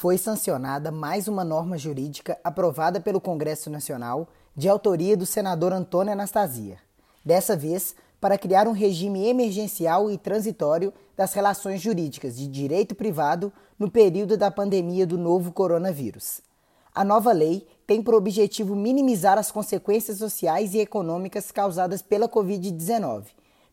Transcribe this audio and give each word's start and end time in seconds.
foi 0.00 0.16
sancionada 0.16 0.90
mais 0.90 1.28
uma 1.28 1.44
norma 1.44 1.76
jurídica 1.76 2.38
aprovada 2.42 2.98
pelo 2.98 3.20
Congresso 3.20 3.68
Nacional, 3.68 4.28
de 4.56 4.66
autoria 4.66 5.14
do 5.14 5.26
senador 5.26 5.74
Antônio 5.74 6.14
Anastasia. 6.14 6.78
Dessa 7.22 7.54
vez, 7.54 7.94
para 8.18 8.38
criar 8.38 8.66
um 8.66 8.72
regime 8.72 9.26
emergencial 9.26 10.10
e 10.10 10.16
transitório 10.16 10.90
das 11.14 11.34
relações 11.34 11.82
jurídicas 11.82 12.38
de 12.38 12.46
direito 12.46 12.94
privado 12.94 13.52
no 13.78 13.90
período 13.90 14.38
da 14.38 14.50
pandemia 14.50 15.06
do 15.06 15.18
novo 15.18 15.52
coronavírus. 15.52 16.40
A 16.94 17.04
nova 17.04 17.30
lei 17.30 17.68
tem 17.86 18.02
por 18.02 18.14
objetivo 18.14 18.74
minimizar 18.74 19.36
as 19.36 19.50
consequências 19.50 20.16
sociais 20.16 20.72
e 20.72 20.78
econômicas 20.78 21.50
causadas 21.50 22.00
pela 22.00 22.26
Covid-19, 22.26 23.24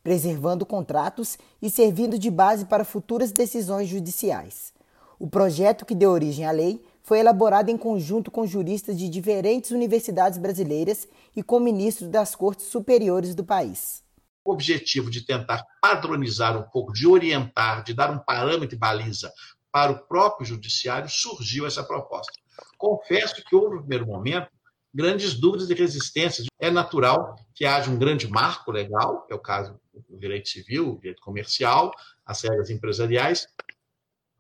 preservando 0.04 0.66
contratos 0.66 1.38
e 1.62 1.70
servindo 1.70 2.20
de 2.20 2.30
base 2.30 2.66
para 2.66 2.84
futuras 2.84 3.32
decisões 3.32 3.88
judiciais. 3.88 4.76
O 5.20 5.28
projeto 5.28 5.84
que 5.84 5.96
deu 5.96 6.12
origem 6.12 6.46
à 6.46 6.52
lei 6.52 6.80
foi 7.02 7.20
elaborado 7.20 7.70
em 7.70 7.78
conjunto 7.78 8.30
com 8.30 8.46
juristas 8.46 8.96
de 8.96 9.10
diferentes 9.10 9.72
universidades 9.72 10.38
brasileiras 10.38 11.08
e 11.36 11.42
com 11.42 11.60
ministros 11.60 12.08
das 12.08 12.36
cortes 12.36 12.68
superiores 12.68 13.34
do 13.34 13.44
país. 13.44 14.04
O 14.46 14.52
objetivo 14.52 15.10
de 15.10 15.26
tentar 15.26 15.64
padronizar 15.82 16.56
um 16.56 16.70
pouco, 16.70 16.94
de 16.94 17.08
orientar, 17.08 17.84
de 17.84 17.96
dar 17.96 18.12
um 18.12 18.20
parâmetro 18.20 18.76
e 18.76 18.80
baliza 18.80 19.34
para 19.72 19.92
o 19.92 20.08
próprio 20.08 20.46
judiciário, 20.46 21.10
surgiu 21.10 21.66
essa 21.66 21.84
proposta. 21.84 22.34
Confesso 22.78 23.44
que 23.44 23.56
houve, 23.56 23.76
no 23.76 23.82
primeiro 23.82 24.06
momento, 24.06 24.50
grandes 24.94 25.34
dúvidas 25.34 25.70
e 25.70 25.74
resistências. 25.74 26.48
É 26.60 26.70
natural 26.70 27.36
que 27.56 27.66
haja 27.66 27.90
um 27.90 27.98
grande 27.98 28.28
marco 28.28 28.72
legal, 28.72 29.26
que 29.26 29.34
é 29.34 29.36
o 29.36 29.40
caso 29.40 29.80
do 30.08 30.18
direito 30.20 30.48
civil, 30.48 30.98
direito 31.02 31.22
comercial, 31.22 31.92
as 32.26 32.42
regras 32.42 32.70
empresariais, 32.70 33.48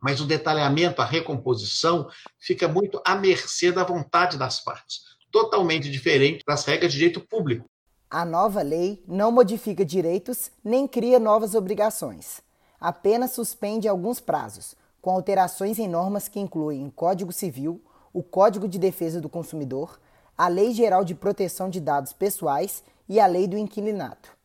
mas 0.01 0.21
o 0.21 0.25
detalhamento, 0.25 1.01
a 1.01 1.05
recomposição, 1.05 2.09
fica 2.39 2.67
muito 2.67 3.01
à 3.05 3.15
mercê 3.15 3.71
da 3.71 3.83
vontade 3.83 4.37
das 4.37 4.59
partes, 4.59 5.01
totalmente 5.31 5.89
diferente 5.89 6.43
das 6.45 6.65
regras 6.65 6.91
de 6.91 6.99
direito 6.99 7.21
público. 7.21 7.65
A 8.09 8.23
nova 8.23 8.61
lei 8.61 9.03
não 9.07 9.31
modifica 9.31 9.83
direitos 9.83 10.49
nem 10.63 10.87
cria 10.87 11.19
novas 11.19 11.55
obrigações. 11.55 12.41
Apenas 12.79 13.31
suspende 13.31 13.87
alguns 13.87 14.19
prazos, 14.19 14.75
com 15.01 15.11
alterações 15.11 15.79
em 15.79 15.87
normas 15.87 16.27
que 16.27 16.39
incluem 16.39 16.87
o 16.87 16.91
Código 16.91 17.31
Civil, 17.31 17.81
o 18.13 18.23
Código 18.23 18.67
de 18.67 18.79
Defesa 18.79 19.19
do 19.19 19.27
Consumidor, 19.27 19.99
a 20.37 20.47
Lei 20.47 20.71
Geral 20.71 21.03
de 21.03 21.15
Proteção 21.15 21.69
de 21.69 21.79
Dados 21.79 22.13
Pessoais 22.13 22.83
e 23.09 23.19
a 23.19 23.25
Lei 23.25 23.47
do 23.47 23.57
Inquilinato. 23.57 24.37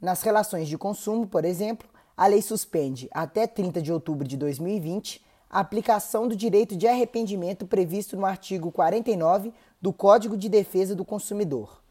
Nas 0.00 0.22
relações 0.22 0.68
de 0.68 0.76
consumo, 0.76 1.26
por 1.26 1.44
exemplo, 1.44 1.88
a 2.16 2.26
lei 2.26 2.40
suspende, 2.40 3.10
até 3.12 3.46
30 3.46 3.82
de 3.82 3.92
outubro 3.92 4.26
de 4.26 4.36
2020, 4.38 5.22
a 5.50 5.60
aplicação 5.60 6.26
do 6.26 6.34
direito 6.34 6.74
de 6.74 6.88
arrependimento 6.88 7.66
previsto 7.66 8.16
no 8.16 8.24
artigo 8.24 8.72
49 8.72 9.52
do 9.80 9.92
Código 9.92 10.36
de 10.36 10.48
Defesa 10.48 10.94
do 10.94 11.04
Consumidor. 11.04 11.82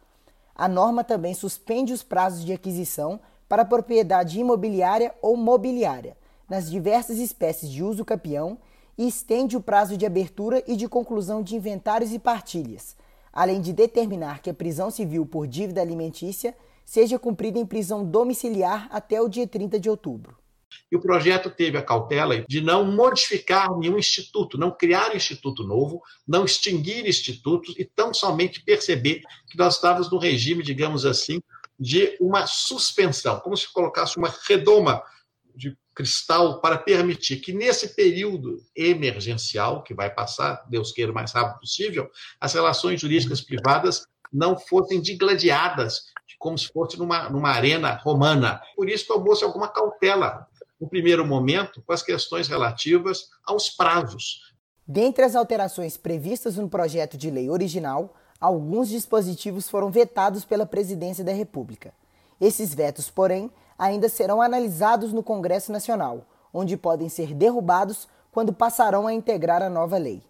A 0.55 0.67
norma 0.67 1.03
também 1.03 1.33
suspende 1.33 1.93
os 1.93 2.01
prazos 2.01 2.43
de 2.43 2.51
aquisição 2.51 3.19
para 3.47 3.63
propriedade 3.63 4.39
imobiliária 4.39 5.13
ou 5.21 5.37
mobiliária, 5.37 6.17
nas 6.49 6.71
diversas 6.71 7.19
espécies 7.19 7.69
de 7.69 7.83
uso 7.83 8.03
capião, 8.03 8.57
e 8.97 9.07
estende 9.07 9.57
o 9.57 9.61
prazo 9.61 9.97
de 9.97 10.05
abertura 10.05 10.63
e 10.65 10.75
de 10.75 10.87
conclusão 10.87 11.43
de 11.43 11.55
inventários 11.55 12.13
e 12.13 12.17
partilhas, 12.17 12.95
além 13.31 13.61
de 13.61 13.73
determinar 13.73 14.41
que 14.41 14.49
a 14.49 14.53
prisão 14.53 14.89
civil 14.89 15.25
por 15.25 15.45
dívida 15.45 15.81
alimentícia 15.81 16.55
seja 16.85 17.19
cumprida 17.19 17.57
em 17.57 17.65
prisão 17.65 18.05
domiciliar 18.05 18.87
até 18.91 19.19
o 19.21 19.27
dia 19.27 19.47
30 19.47 19.79
de 19.79 19.89
outubro. 19.89 20.37
E 20.91 20.95
o 20.95 21.01
projeto 21.01 21.49
teve 21.49 21.77
a 21.77 21.81
cautela 21.81 22.41
de 22.47 22.61
não 22.61 22.85
modificar 22.85 23.75
nenhum 23.77 23.97
instituto, 23.97 24.57
não 24.57 24.71
criar 24.71 25.15
instituto 25.15 25.63
novo, 25.63 26.01
não 26.27 26.45
extinguir 26.45 27.07
institutos 27.07 27.73
e 27.77 27.85
tão 27.85 28.13
somente 28.13 28.63
perceber 28.63 29.21
que 29.49 29.57
nós 29.57 29.75
estávamos 29.75 30.11
no 30.11 30.17
regime, 30.17 30.63
digamos 30.63 31.05
assim, 31.05 31.41
de 31.79 32.15
uma 32.21 32.45
suspensão, 32.45 33.39
como 33.39 33.57
se 33.57 33.71
colocasse 33.71 34.17
uma 34.17 34.33
redoma 34.47 35.01
de 35.55 35.75
cristal 35.93 36.59
para 36.59 36.77
permitir 36.77 37.37
que 37.37 37.53
nesse 37.53 37.95
período 37.95 38.61
emergencial, 38.75 39.81
que 39.81 39.93
vai 39.93 40.13
passar, 40.13 40.65
Deus 40.69 40.91
queira, 40.91 41.11
o 41.11 41.15
mais 41.15 41.31
rápido 41.31 41.59
possível, 41.59 42.09
as 42.39 42.53
relações 42.53 42.99
jurídicas 42.99 43.41
privadas 43.41 44.05
não 44.31 44.57
fossem 44.57 45.01
digladiadas 45.01 46.13
como 46.45 46.59
se 46.59 46.67
fosse 46.71 46.95
numa, 46.99 47.27
numa 47.27 47.49
arena 47.49 47.99
romana. 48.03 48.61
Por 48.75 48.87
isso 48.87 49.07
tomou-se 49.07 49.43
alguma 49.43 49.67
cautela, 49.67 50.45
no 50.79 50.87
primeiro 50.87 51.25
momento, 51.25 51.81
com 51.81 51.91
as 51.91 52.03
questões 52.03 52.47
relativas 52.47 53.29
aos 53.43 53.67
prazos. 53.67 54.53
Dentre 54.87 55.25
as 55.25 55.35
alterações 55.35 55.97
previstas 55.97 56.57
no 56.57 56.69
projeto 56.69 57.17
de 57.17 57.31
lei 57.31 57.49
original, 57.49 58.13
alguns 58.39 58.89
dispositivos 58.89 59.67
foram 59.67 59.89
vetados 59.89 60.45
pela 60.45 60.67
Presidência 60.67 61.23
da 61.23 61.33
República. 61.33 61.91
Esses 62.39 62.75
vetos, 62.75 63.09
porém, 63.09 63.49
ainda 63.75 64.07
serão 64.07 64.39
analisados 64.39 65.11
no 65.11 65.23
Congresso 65.23 65.71
Nacional, 65.71 66.27
onde 66.53 66.77
podem 66.77 67.09
ser 67.09 67.33
derrubados 67.33 68.07
quando 68.31 68.53
passarão 68.53 69.07
a 69.07 69.13
integrar 69.15 69.63
a 69.63 69.69
nova 69.69 69.97
lei. 69.97 70.21